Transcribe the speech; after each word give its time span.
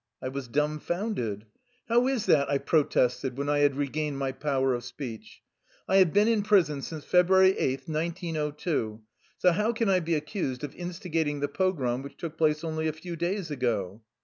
"I 0.23 0.29
was 0.29 0.47
dumfounded." 0.47 1.45
How 1.87 2.07
is 2.07 2.25
that?" 2.25 2.49
I 2.49 2.57
protested 2.57 3.37
when 3.37 3.49
I 3.49 3.59
had 3.59 3.75
re 3.75 3.87
gained 3.87 4.17
my 4.17 4.31
power 4.31 4.73
of 4.73 4.83
speech." 4.83 5.43
I 5.87 5.97
have 5.97 6.11
been 6.11 6.27
in 6.27 6.41
prison 6.41 6.81
since 6.81 7.03
February 7.05 7.55
8, 7.55 7.81
1902, 7.87 9.03
so 9.37 9.51
how 9.51 9.71
can 9.71 9.89
I 9.89 9.99
be 9.99 10.15
accused 10.15 10.63
of 10.63 10.73
instigating 10.73 11.39
the 11.39 11.47
pogrom 11.47 12.01
which 12.01 12.17
took 12.17 12.35
place 12.35 12.63
only 12.63 12.87
a 12.87 12.93
few 12.93 13.15
days 13.15 13.51
ago? 13.51 14.01